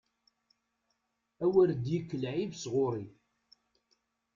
A 1.43 1.45
wer 1.53 1.69
d-yekk 1.83 2.09
lɛib 2.21 2.51
sɣur-i! 2.63 3.05